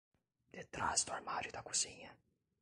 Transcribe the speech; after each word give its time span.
De 0.55 0.63
trás 0.73 0.99
do 1.05 1.11
armário 1.17 1.51
da 1.53 1.61
cozinha. 1.67 2.11